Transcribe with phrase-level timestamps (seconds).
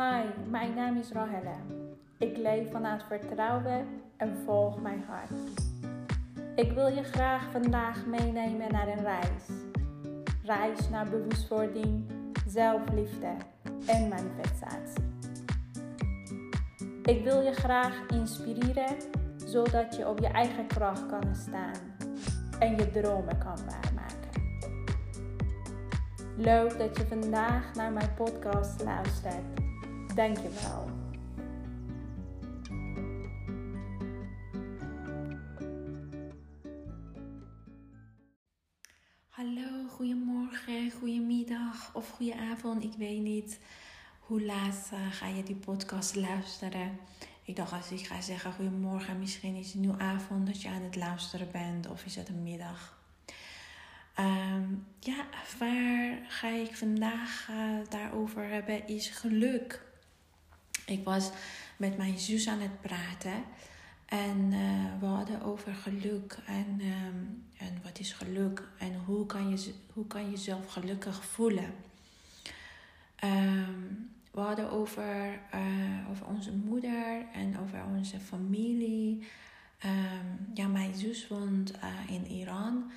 [0.00, 1.54] Hi, mijn naam is Rahelle.
[2.18, 5.30] Ik leef vanuit vertrouwen en volg mijn hart.
[6.54, 9.44] Ik wil je graag vandaag meenemen naar een reis.
[10.44, 12.04] Reis naar bewustwording,
[12.46, 13.36] zelfliefde
[13.86, 15.04] en manifestatie.
[17.02, 18.96] Ik wil je graag inspireren
[19.36, 21.96] zodat je op je eigen kracht kan staan
[22.58, 24.42] en je dromen kan waarmaken.
[26.36, 29.68] Leuk dat je vandaag naar mijn podcast luistert.
[30.14, 30.90] Dank je wel.
[39.28, 42.84] Hallo, goedemorgen, goedemiddag of goedenavond.
[42.84, 43.58] Ik weet niet
[44.20, 46.98] hoe laat uh, ga je die podcast luisteren.
[47.44, 50.82] Ik dacht als ik ga zeggen goedemorgen, misschien is het nu avond dat je aan
[50.82, 52.98] het luisteren bent of is het een middag.
[54.18, 55.26] Um, ja,
[55.58, 57.56] waar ga ik vandaag uh,
[57.88, 59.88] daarover hebben is geluk.
[60.90, 61.30] Ik was
[61.76, 63.44] met mijn zus aan het praten
[64.06, 69.50] en uh, we hadden over geluk en, um, en wat is geluk en hoe kan
[69.50, 71.74] je, hoe kan je jezelf gelukkig voelen.
[73.24, 79.26] Um, we hadden over, uh, over onze moeder en over onze familie.
[79.84, 82.90] Um, ja, mijn zus woont uh, in Iran.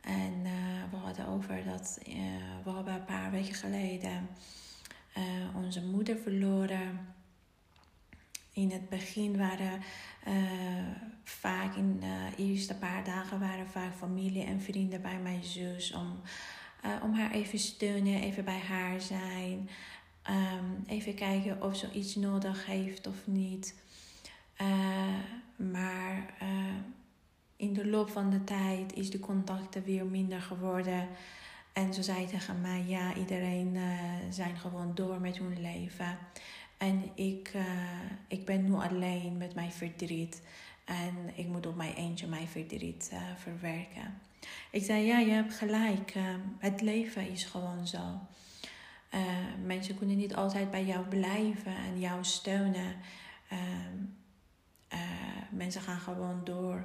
[0.00, 0.42] En
[0.90, 1.98] we hadden over dat
[2.64, 4.28] we hebben een paar weken geleden
[5.54, 7.16] onze moeder verloren.
[8.58, 9.82] In het begin waren
[11.24, 16.20] vaak in de eerste paar dagen waren vaak familie en vrienden bij mijn zus om,
[17.02, 19.68] om haar even steunen, even bij haar zijn.
[20.30, 23.74] Um, even kijken of ze iets nodig heeft of niet.
[25.56, 26.34] Maar
[27.56, 31.08] in de loop van de tijd is de contacten weer minder geworden.
[31.72, 33.78] En ze zei tegen mij, ja, iedereen
[34.30, 36.18] zijn gewoon door met hun leven.
[36.78, 37.52] En ik,
[38.28, 40.42] ik ben nu alleen met mijn verdriet.
[40.84, 44.20] En ik moet op mijn eentje mijn verdriet verwerken.
[44.70, 46.14] Ik zei, ja, je hebt gelijk.
[46.58, 48.20] het leven is gewoon zo.
[49.64, 52.96] Mensen kunnen niet altijd bij jou blijven en jou steunen.
[53.52, 54.98] Uh,
[55.50, 56.84] mensen gaan gewoon door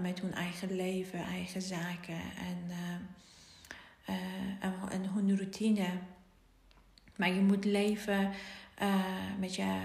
[0.00, 2.76] met hun eigen leven, eigen zaken en,
[4.60, 5.88] en, en, hun routine.
[7.16, 8.30] Maar je moet leven
[9.38, 9.78] met, je,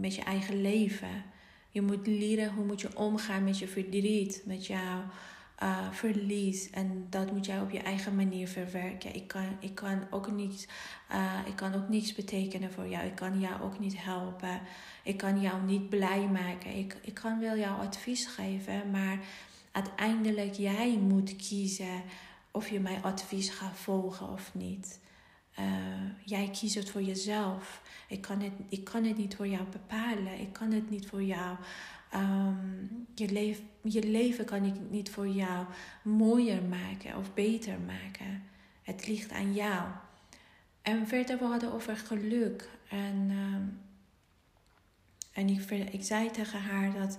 [0.00, 1.24] met je eigen leven.
[1.70, 5.04] Je moet leren hoe moet je omgaan met je verdriet, met jouw
[5.62, 6.70] uh, verlies.
[6.70, 9.14] En dat moet jij op je eigen manier verwerken.
[9.14, 10.68] Ik kan, ik kan, ook, niet,
[11.12, 13.06] uh, ik kan ook niets betekenen voor jou.
[13.06, 14.60] Ik kan jou ook niet helpen.
[15.02, 16.76] Ik kan jou niet blij maken.
[16.76, 19.18] Ik, ik kan wel jou advies geven, maar
[19.72, 22.02] uiteindelijk jij moet kiezen
[22.50, 25.00] of je mijn advies gaat volgen of niet.
[25.58, 25.64] Uh,
[26.24, 27.82] jij kiest het voor jezelf.
[28.08, 30.40] Ik kan, het, ik kan het niet voor jou bepalen.
[30.40, 31.56] Ik kan het niet voor jou
[32.14, 35.66] Um, je, leef, je leven kan ik niet voor jou
[36.02, 38.42] mooier maken of beter maken.
[38.82, 39.88] Het ligt aan jou.
[40.82, 42.68] En verder we hadden over geluk.
[42.88, 43.80] En, um,
[45.32, 47.18] en ik, ik zei tegen haar dat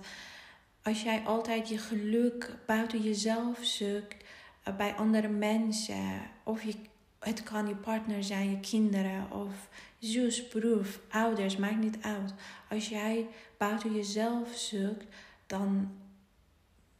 [0.82, 4.24] als jij altijd je geluk buiten jezelf zoekt,
[4.68, 6.74] uh, bij andere mensen, of je,
[7.24, 9.68] het kan je partner zijn, je kinderen, of
[9.98, 12.34] zus, broer, ouders, maakt niet uit.
[12.70, 13.26] Als jij
[13.58, 15.04] buiten jezelf zoekt,
[15.46, 15.92] dan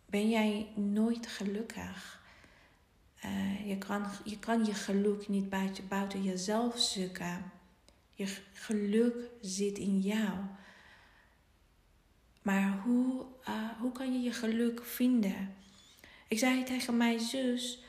[0.07, 2.23] ben jij nooit gelukkig.
[3.25, 7.53] Uh, je, kan, je kan je geluk niet buiten, buiten jezelf zoeken.
[8.13, 10.33] Je geluk zit in jou.
[12.43, 15.55] Maar hoe, uh, hoe kan je je geluk vinden?
[16.29, 17.83] Ik zei tegen mijn zus: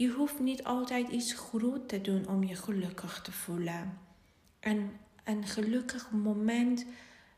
[0.00, 3.98] Je hoeft niet altijd iets goed te doen om je gelukkig te voelen.
[4.60, 6.84] En een gelukkig moment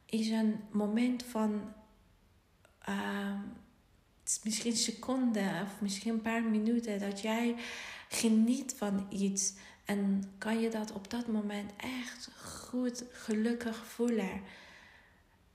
[0.07, 1.73] is een moment van
[2.89, 3.41] uh,
[4.45, 7.57] misschien seconden of misschien een paar minuten dat jij
[8.09, 14.41] geniet van iets en kan je dat op dat moment echt goed gelukkig voelen.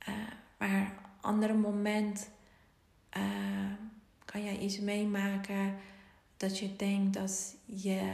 [0.10, 0.16] Uh,
[0.58, 2.30] maar andere moment
[3.18, 3.72] uh,
[4.26, 5.76] kan jij iets meemaken
[6.38, 8.14] dat je denkt dat je,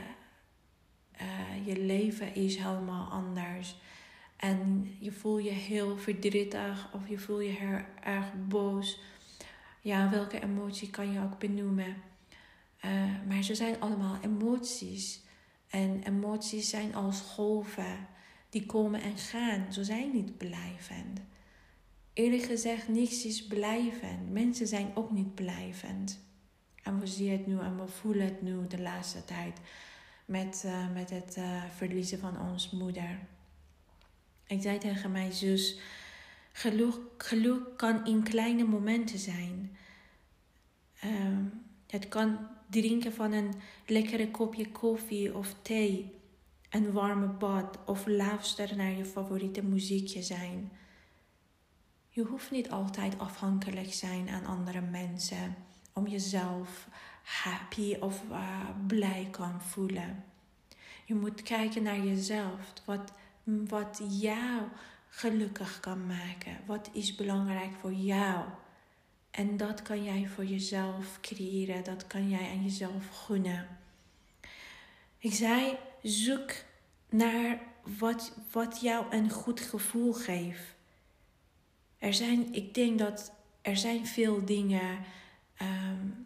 [1.22, 3.76] uh, je leven is helemaal anders
[4.44, 9.00] en je voel je heel verdrietig of je voel je heel erg boos.
[9.82, 11.96] Ja, welke emotie kan je ook benoemen.
[12.86, 12.92] Uh,
[13.28, 15.22] maar ze zijn allemaal emoties.
[15.70, 18.08] En emoties zijn als golven
[18.50, 19.74] die komen en gaan.
[19.74, 21.20] Ze zijn niet blijvend.
[22.14, 24.32] Eerlijk gezegd, niks is blijvend.
[24.32, 26.20] Mensen zijn ook niet blijvend.
[26.84, 29.60] En we zien het nu en we voelen het nu de laatste tijd
[30.26, 33.20] met, uh, met het uh, verliezen van ons moeder.
[34.48, 35.80] Ik zei tegen mijn zus:
[36.52, 39.78] geluk, geluk kan in kleine momenten zijn.
[41.00, 41.44] Ehm,
[41.88, 43.54] het kan drinken van een
[43.86, 46.16] lekkere kopje koffie of thee,
[46.70, 50.72] een warme bad of luisteren naar je favoriete muziekje zijn.
[52.10, 55.56] Je hoeft niet altijd afhankelijk zijn aan andere mensen
[55.94, 56.88] om jezelf
[57.24, 60.24] happy of uh, blij kan voelen.
[61.06, 63.12] Je moet kijken naar jezelf, wat,
[63.44, 64.62] wat jou
[65.10, 68.46] gelukkig kan maken, wat is belangrijk voor jou.
[69.32, 73.68] En dat kan jij voor jezelf creëren, dat kan jij aan jezelf gunnen.
[75.18, 76.52] Ik zei, zoek
[77.10, 77.62] naar
[78.00, 80.76] wat, wat jou een goed gevoel geeft.
[81.98, 83.32] Er zijn, ik denk dat
[83.62, 85.00] er zijn veel dingen
[85.64, 86.26] um,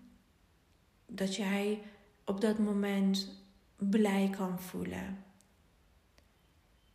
[1.05, 1.81] dat jij
[2.25, 3.29] op dat moment
[3.75, 5.23] blij kan voelen.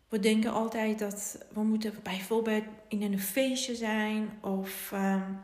[0.08, 5.38] We denken altijd dat we moeten bijvoorbeeld in een feestje zijn of um,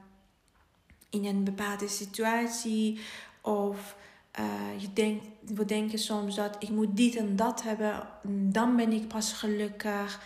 [1.11, 3.00] in een bepaalde situatie.
[3.41, 3.97] Of
[4.39, 8.09] uh, je denkt, we denken soms dat ik moet dit en dat hebben,
[8.53, 10.23] dan ben ik pas gelukkig.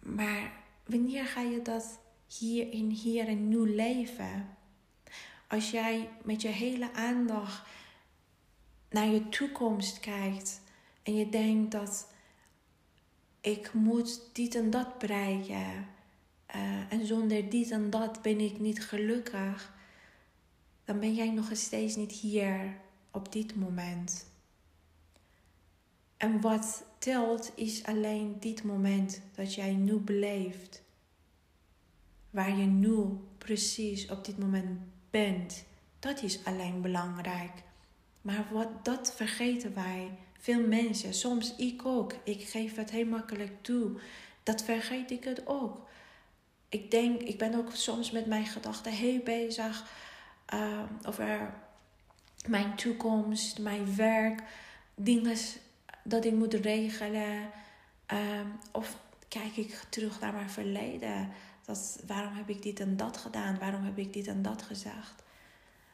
[0.00, 0.52] Maar
[0.86, 1.98] wanneer ga je dat
[2.38, 4.48] hier in hier en nu leven?
[5.54, 7.66] Als jij met je hele aandacht
[8.90, 10.60] naar je toekomst kijkt
[11.02, 12.08] en je denkt dat
[13.40, 15.88] ik moet dit en dat bereiken
[16.54, 19.74] uh, en zonder dit en dat ben ik niet gelukkig,
[20.84, 22.76] dan ben jij nog steeds niet hier
[23.10, 24.26] op dit moment.
[26.16, 30.82] En wat telt is alleen dit moment dat jij nu beleeft.
[32.30, 33.04] Waar je nu
[33.38, 35.64] precies op dit moment bent.
[35.98, 37.62] Dat is alleen belangrijk.
[38.20, 40.10] Maar wat, dat vergeten wij.
[40.38, 42.14] Veel mensen, soms ik ook.
[42.24, 44.00] Ik geef het heel makkelijk toe.
[44.42, 45.88] Dat vergeet ik het ook.
[46.68, 49.84] Ik denk, ik ben ook soms met mijn gedachten heel bezig
[50.54, 51.54] uh, over
[52.46, 54.42] mijn toekomst, mijn werk,
[54.94, 55.36] dingen
[56.02, 57.50] dat ik moet regelen.
[58.12, 58.18] Uh,
[58.72, 58.96] of
[59.28, 61.32] kijk ik terug naar mijn verleden.
[61.64, 63.58] Dat, waarom heb ik dit en dat gedaan?
[63.58, 65.22] Waarom heb ik dit en dat gezegd?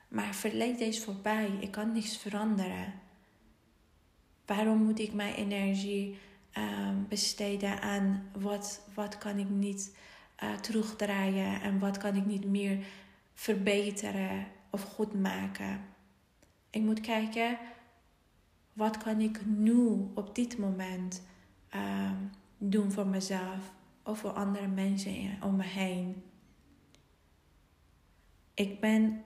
[0.08, 1.50] Maar verleden is voorbij.
[1.60, 2.92] Ik kan niks veranderen.
[4.46, 6.18] Waarom moet ik mijn energie
[6.58, 9.96] uh, besteden aan wat, wat kan ik niet
[10.42, 12.86] uh, terugdraaien en wat kan ik niet meer
[13.34, 15.80] verbeteren of goed maken?
[16.70, 17.58] Ik moet kijken,
[18.72, 21.22] wat kan ik nu op dit moment
[21.74, 22.10] uh,
[22.58, 26.22] doen voor mezelf of voor andere mensen om me heen?
[28.54, 29.24] Ik ben,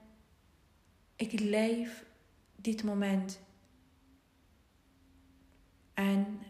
[1.15, 2.05] ik leef
[2.55, 3.39] dit moment.
[5.93, 6.41] En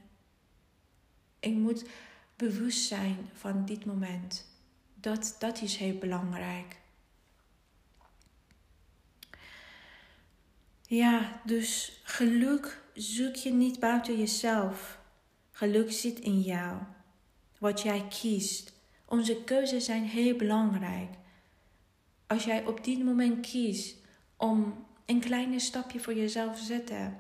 [1.40, 1.86] ik moet
[2.36, 4.46] bewust zijn van dit moment.
[4.94, 6.80] Dat, dat is heel belangrijk.
[10.88, 15.00] Ja, dus geluk zoek je niet buiten jezelf.
[15.52, 16.78] Geluk zit in jou.
[17.58, 18.74] Wat jij kiest.
[19.06, 21.10] Onze keuzes zijn heel belangrijk.
[22.28, 23.96] Als jij op dit moment kiest
[24.38, 27.18] om een kleine stapje voor jezelf te zetten,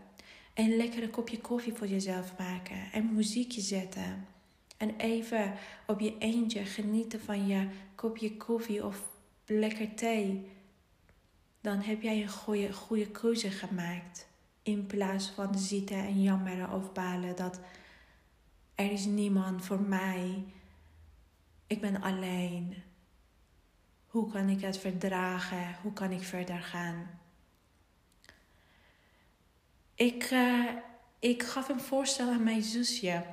[0.53, 4.27] een lekkere kopje koffie voor jezelf maken, en muziekje zetten,
[4.77, 5.53] en even
[5.87, 9.03] op je eentje genieten van je kopje koffie of
[9.45, 10.53] lekker thee
[11.65, 14.27] dan heb jij een goede, goede keuze gemaakt.
[14.63, 17.59] In plaats van zitten en jammeren of balen dat
[18.75, 20.43] er is niemand voor mij.
[21.67, 22.83] Ik ben alleen.
[24.07, 25.75] Hoe kan ik het verdragen?
[25.81, 27.19] Hoe kan ik verder gaan?
[29.95, 30.69] Ik, uh,
[31.19, 33.23] ik gaf een voorstel aan mijn zusje.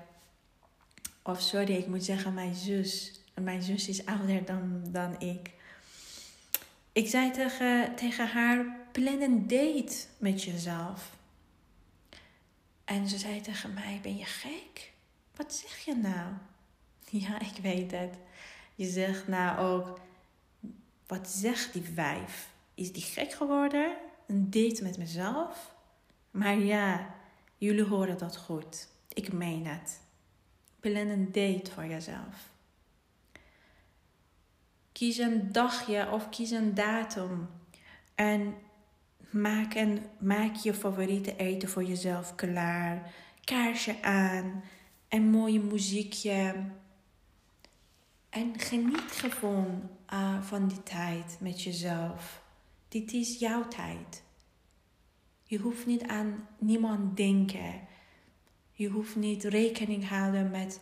[1.23, 3.21] Of sorry, ik moet zeggen mijn zus.
[3.35, 5.51] Mijn zus is ouder dan, dan ik.
[6.93, 11.17] Ik zei tegen, tegen haar: plan een date met jezelf.
[12.85, 14.92] En ze zei tegen mij: Ben je gek?
[15.43, 16.33] Wat zeg je nou?
[17.11, 18.15] Ja, ik weet het.
[18.75, 20.01] Je zegt nou ook:
[21.07, 22.49] Wat zegt die wijf?
[22.75, 23.97] Is die gek geworden?
[24.27, 25.75] Een date met mezelf?
[26.31, 27.15] Maar ja,
[27.59, 28.89] jullie horen dat goed.
[29.09, 30.01] Ik meen het.
[30.81, 32.51] Plan een date voor jezelf.
[34.93, 37.49] Kies een dagje of kies een datum.
[38.15, 38.55] En
[39.31, 43.13] maak, en, maak je favoriete eten voor jezelf klaar.
[43.45, 44.63] Kaarsje aan.
[45.13, 46.55] En mooie muziekje.
[48.29, 52.43] En geniet gewoon uh, van die tijd met jezelf.
[52.89, 54.23] Dit is jouw tijd.
[55.45, 57.81] Je hoeft niet aan niemand denken.
[58.73, 60.81] Je hoeft niet rekening houden met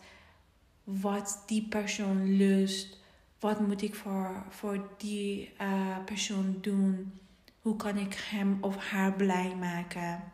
[0.84, 2.99] wat die persoon lust.
[3.38, 7.12] Wat moet ik voor, voor die uh, persoon doen?
[7.60, 10.32] Hoe kan ik hem of haar blij maken?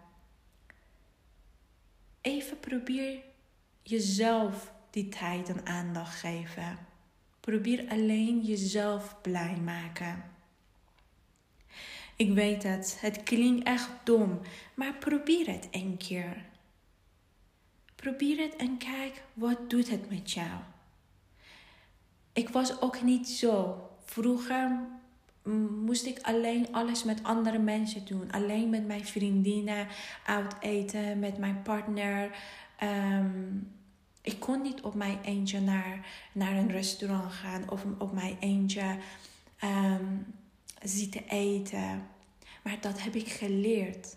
[2.20, 3.34] Even probeer
[3.88, 6.78] jezelf die tijd en aandacht geven.
[7.40, 10.24] Probeer alleen jezelf blij maken.
[12.16, 14.40] Ik weet het, het klinkt echt dom,
[14.74, 16.44] maar probeer het een keer.
[17.94, 20.60] Probeer het en kijk wat doet het met jou.
[22.32, 23.80] Ik was ook niet zo.
[24.04, 24.80] Vroeger
[25.84, 28.32] moest ik alleen alles met andere mensen doen.
[28.32, 29.88] Alleen met mijn vriendinnen,
[30.26, 32.36] uit eten, met mijn partner.
[32.76, 33.58] Ehm,
[34.26, 38.98] ik kon niet op mijn eentje naar, naar een restaurant gaan of op mijn eentje
[39.64, 40.34] um,
[40.82, 42.08] zitten eten.
[42.62, 44.16] Maar dat heb ik geleerd.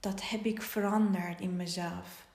[0.00, 2.26] Dat heb ik veranderd in mezelf.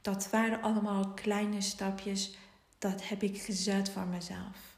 [0.00, 2.36] Dat waren allemaal kleine stapjes.
[2.78, 4.76] Dat heb ik gezet voor mezelf.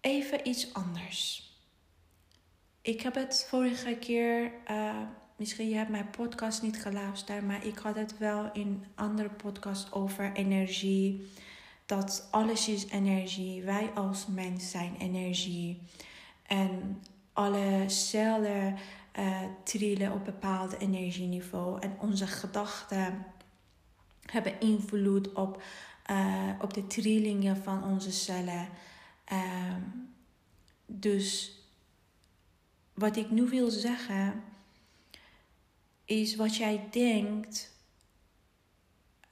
[0.00, 1.50] Even iets anders.
[2.82, 5.02] Ik heb het vorige keer, uh,
[5.42, 9.92] misschien je hebt mijn podcast niet geluisterd, maar ik had het wel in andere podcast
[9.92, 11.30] over energie.
[11.86, 13.62] Dat alles is energie.
[13.62, 15.80] Wij als mens zijn energie.
[16.46, 17.00] En
[17.32, 18.76] alle cellen
[19.18, 21.80] uh, trillen op bepaalde energieniveau.
[21.80, 23.26] En onze gedachten
[24.26, 25.62] hebben invloed op,
[26.10, 28.68] uh, op de trillingen van onze cellen.
[29.32, 29.76] Uh,
[30.86, 31.58] dus
[32.94, 34.50] wat ik nu wil zeggen
[36.20, 37.76] is wat jij denkt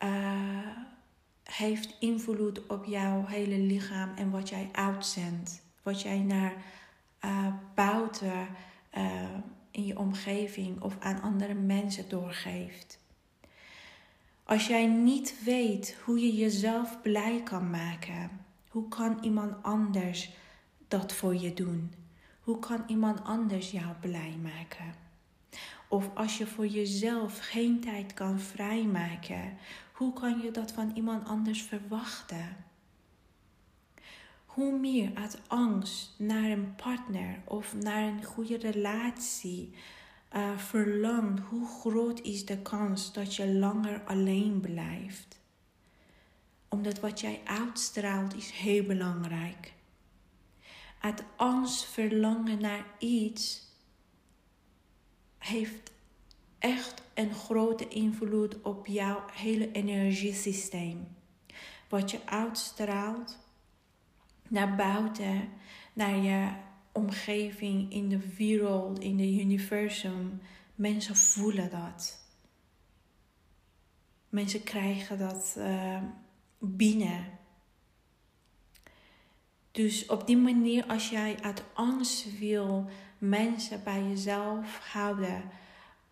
[0.02, 0.76] uh,
[1.42, 5.62] heeft invloed op jouw hele lichaam en wat jij uitzendt.
[5.82, 6.54] Wat jij naar
[7.24, 8.46] uh, buiten
[8.96, 9.22] uh,
[9.70, 12.98] in je omgeving of aan andere mensen doorgeeft.
[14.44, 18.30] Als jij niet weet hoe je jezelf blij kan maken,
[18.68, 20.30] hoe kan iemand anders
[20.88, 21.92] dat voor je doen?
[22.40, 25.09] Hoe kan iemand anders jou blij maken?
[25.90, 29.58] Of als je voor jezelf geen tijd kan vrijmaken,
[29.92, 32.56] hoe kan je dat van iemand anders verwachten?
[34.46, 39.74] Hoe meer uit angst naar een partner of naar een goede relatie
[40.32, 45.40] uh, verlangt, hoe groot is de kans dat je langer alleen blijft?
[46.68, 49.72] Omdat wat jij uitstraalt is heel belangrijk.
[51.00, 53.68] Uit angst verlangen naar iets
[55.40, 55.90] heeft
[56.58, 61.08] echt een grote invloed op jouw hele energiesysteem.
[61.88, 63.38] Wat je uitstraalt
[64.48, 65.48] naar buiten,
[65.92, 66.52] naar je
[66.92, 70.40] omgeving, in de wereld, in het universum.
[70.74, 72.28] Mensen voelen dat.
[74.28, 76.02] Mensen krijgen dat uh,
[76.58, 77.38] binnen.
[79.70, 82.88] Dus op die manier, als jij uit angst wil
[83.20, 85.42] mensen bij jezelf houden,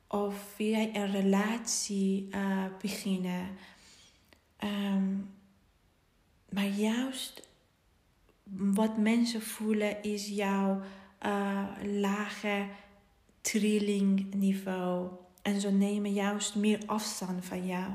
[0.07, 3.49] of wil een relatie uh, beginnen,
[4.65, 5.31] um,
[6.49, 7.49] maar juist
[8.51, 10.81] wat mensen voelen is jouw
[11.27, 12.67] uh, lage
[13.41, 15.11] trillingniveau.
[15.43, 17.93] En ze nemen juist meer afstand van jou.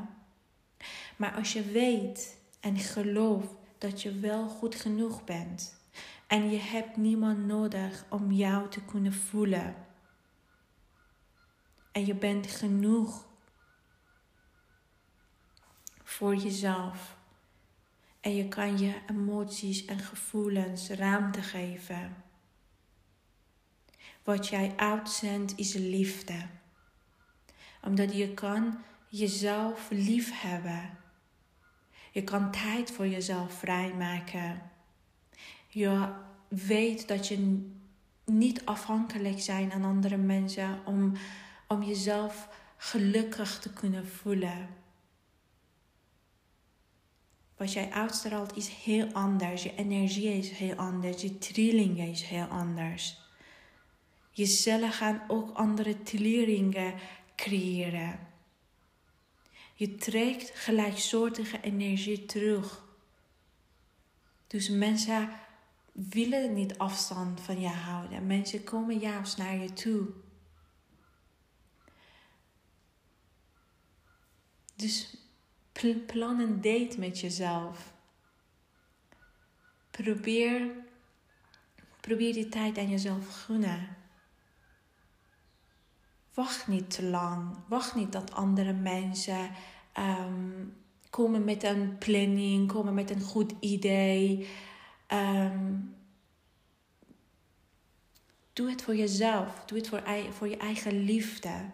[1.16, 3.46] Maar als je weet en geloof
[3.78, 5.82] dat je wel goed genoeg bent.
[6.34, 9.76] En je hebt niemand nodig om jou te kunnen voelen.
[11.92, 13.28] En je bent genoeg
[16.04, 17.18] voor jezelf.
[18.22, 22.24] En je kan je emoties en gevoelens ruimte geven.
[24.24, 26.48] Wat jij uitzendt is liefde.
[27.82, 31.02] Omdat je kan jezelf lief hebben
[32.14, 34.72] je kan tijd voor jezelf vrijmaken.
[35.74, 36.08] Je
[36.48, 37.70] weet dat je
[38.26, 41.14] niet afhankelijk bent aan andere mensen om,
[41.68, 44.70] om jezelf gelukkig te kunnen voelen.
[47.58, 49.64] Wat jij uitstraalt is heel anders.
[49.64, 51.22] Je energie is heel anders.
[51.22, 53.18] Je trilling is heel anders.
[54.32, 56.94] Je cellen gaan ook andere trillingen
[57.36, 58.20] creëren.
[59.74, 62.84] Je trekt gelijksoortige energie terug.
[64.48, 65.30] Dus mensen
[65.94, 68.28] willen niet afstand van je houden.
[68.28, 70.08] Mensen komen juist naar je toe.
[74.76, 75.18] Dus
[76.06, 77.94] plan een date met jezelf.
[79.92, 80.72] Probeer,
[82.02, 83.98] probeer die tijd aan jezelf gunnen.
[86.34, 87.58] wacht niet te lang.
[87.68, 89.50] Wacht niet dat andere mensen
[89.94, 90.66] ehm,
[91.10, 94.48] komen met een planning, komen met een goed idee.
[95.14, 95.74] Ehm,
[98.54, 99.64] doe het voor jezelf.
[99.66, 101.70] Doe het voor, voor je eigen liefde.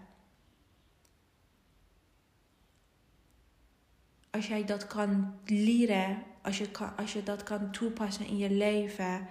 [4.30, 9.28] Als jij dat kan leren, als je, als je dat kan toepassen in je leven,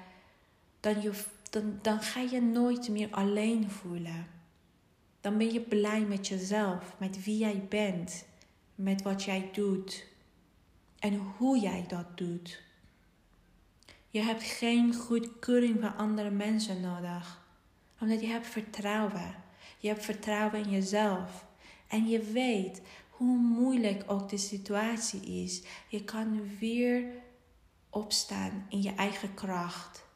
[0.81, 4.27] dan, je, dan, dan ga je nooit meer alleen voelen.
[5.21, 8.25] Dan ben je blij met jezelf, met wie jij bent,
[8.75, 10.07] met wat jij doet
[10.99, 12.68] en hoe jij dat doet.
[14.11, 17.47] Je hebt geen goedkeuring van andere mensen nodig,
[18.01, 19.35] omdat je hebt vertrouwen.
[19.79, 21.47] Je hebt vertrouwen in jezelf.
[21.87, 25.63] En je weet hoe moeilijk ook de situatie is.
[25.89, 27.05] Je kan weer
[27.91, 30.07] opstaan in je eigen kracht.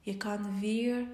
[0.00, 1.06] Je kan weer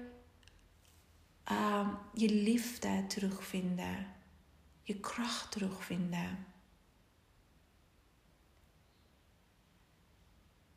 [1.51, 4.07] uh, je liefde terugvinden,
[4.81, 6.52] je kracht terugvinden.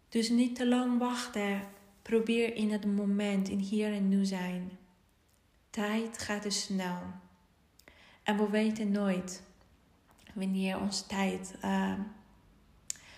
[0.08, 1.60] Dus niet te lang wachten.
[2.02, 4.70] Probeer in het moment, in hier en nu zijn.
[5.70, 6.98] Tijd gaat dus snel.
[8.22, 9.42] En we weten nooit
[10.34, 11.92] wanneer onze tijd uh,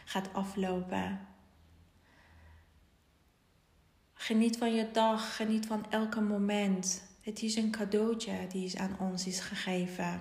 [0.05, 1.27] gaat aflopen.
[4.15, 7.03] Geniet van je dag, geniet van elke moment.
[7.21, 10.21] Het is een cadeautje die is aan ons is gegeven.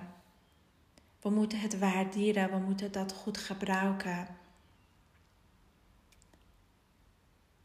[1.20, 4.26] We moeten het waarderen, we moeten dat goed gebruiken.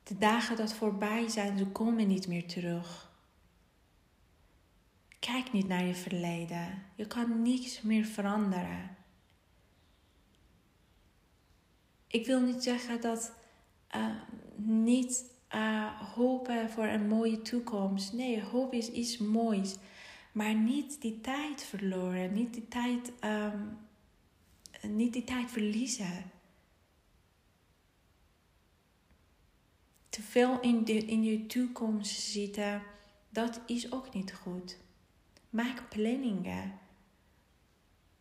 [0.04, 3.12] De dagen dat voorbij zijn, ze komen niet meer terug.
[5.20, 6.84] Kijk niet naar je verleden.
[6.96, 8.96] Je kan niets meer veranderen.
[12.08, 13.34] Ik wil niet zeggen dat
[13.96, 14.16] uh,
[14.56, 18.14] niet uh, hopen voor een mooie toekomst.
[18.14, 19.76] Nee, hoop is iets moois.
[20.32, 22.34] Maar niet die tijd verloren.
[22.34, 23.78] Niet die tijd, um,
[24.82, 26.32] niet die tijd verliezen.
[30.14, 32.84] Te veel in, de, in je toekomst zitten,
[33.30, 34.78] dat is ook niet goed.
[35.50, 36.80] Maak planningen.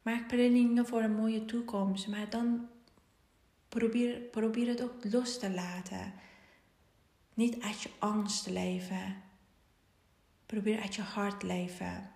[0.03, 2.09] Maak planningen voor een mooie toekomst.
[2.09, 2.69] Maar dan
[3.69, 6.13] probeer, probeer het ook los te laten.
[7.35, 9.23] Niet uit je angst leven.
[10.47, 12.11] Probeer uit je hart leven.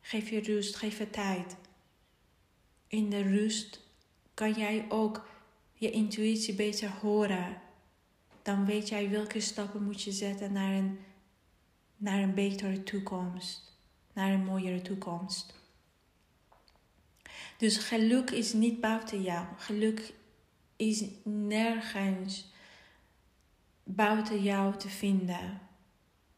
[0.00, 1.56] Geef je rust, geef je tijd.
[2.86, 3.80] In de rust
[4.34, 5.28] kan jij ook
[5.72, 7.68] je intuïtie beter horen.
[8.50, 10.98] Dan weet jij welke stappen moet je zetten naar een,
[11.96, 13.78] naar een betere toekomst.
[14.12, 15.54] Naar een mooiere toekomst.
[17.58, 19.46] Dus geluk is niet buiten jou.
[19.56, 20.12] Geluk
[20.76, 22.52] is nergens
[23.84, 25.60] buiten jou te vinden.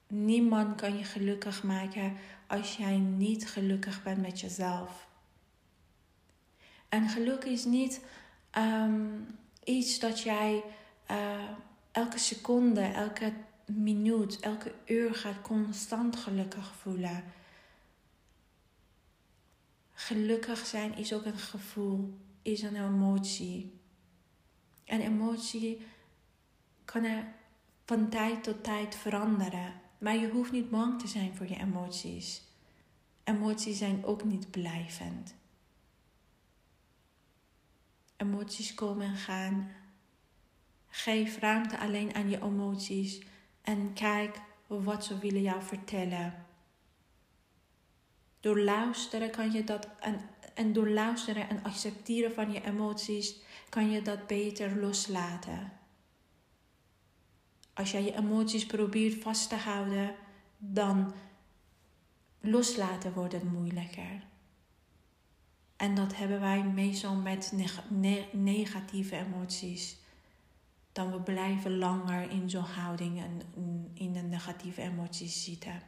[0.07, 5.09] Niemand kan je gelukkig maken als jij niet gelukkig bent met jezelf.
[6.89, 8.05] En geluk is niet
[8.59, 9.27] um,
[9.65, 10.63] iets dat jij
[11.11, 11.49] uh,
[11.93, 13.33] elke seconde, elke
[13.67, 17.25] minuut, elke uur gaat constant gelukkig voelen.
[19.93, 23.81] Gelukkig zijn is ook een gevoel, is een emotie.
[24.85, 25.87] En emotie
[26.85, 27.25] kan er
[27.85, 29.81] van tijd tot tijd veranderen.
[29.99, 32.43] Maar je hoeft niet bang te zijn voor je emoties.
[33.25, 35.35] Emoties zijn ook niet blijvend.
[38.17, 39.71] Emoties komen en gaan.
[40.95, 43.21] Geef ruimte alleen aan je emoties
[43.63, 46.47] en kijk wat ze willen jou vertellen.
[48.41, 50.21] Door luisteren kan je dat en,
[50.55, 53.37] en door luisteren en accepteren van je emoties
[53.69, 55.73] kan je dat beter loslaten.
[57.75, 60.15] Als jij je emoties probeert vast te houden,
[60.59, 61.15] dan
[62.41, 64.25] loslaten wordt het moeilijker.
[65.77, 67.53] En dat hebben wij meestal met
[68.33, 70.01] negatieve emoties.
[70.93, 73.43] Dan we blijven langer in zo'n houding en
[73.95, 75.83] in de negatieve emoties zitten.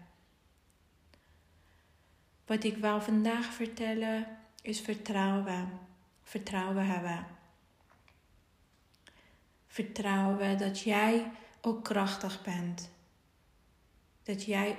[2.47, 5.69] Wat ik wil vandaag vertellen is vertrouwen.
[6.23, 7.27] Vertrouwen hebben.
[9.67, 12.91] Vertrouwen dat jij ook krachtig bent.
[14.23, 14.79] Dat jij,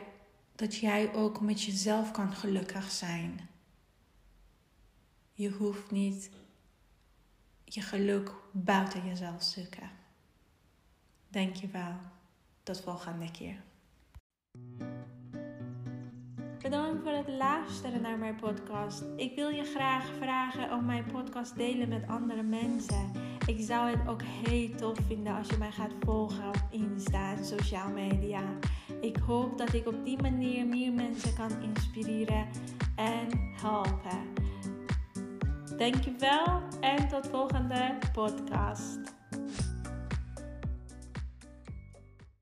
[0.55, 3.49] dat jij ook met jezelf kan gelukkig zijn.
[5.33, 6.29] Je hoeft niet
[7.63, 9.89] je geluk buiten jezelf zoeken.
[11.35, 11.95] Dankjewel.
[12.63, 13.55] Tot volgende keer.
[16.61, 19.03] Bedankt voor het luisteren naar mijn podcast.
[19.15, 23.11] Ik wil je graag vragen om mijn podcast delen met andere mensen.
[23.47, 27.45] Ik zou het ook heel tof vinden als je mij gaat volgen op Insta en
[27.45, 28.43] social media.
[29.01, 32.47] ik hoop dat ik op die manier meer mensen kan inspireren
[32.95, 33.27] en
[33.61, 34.33] helpen.
[35.77, 39.14] Dankjewel en tot volgende podcast.